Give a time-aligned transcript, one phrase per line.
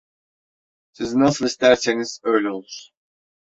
[0.91, 2.89] Siz nasıl isterseniz öyle olur!